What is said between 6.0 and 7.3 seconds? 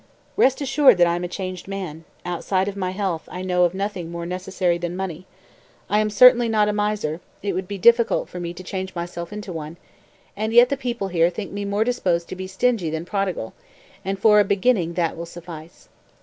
certainly not a miser,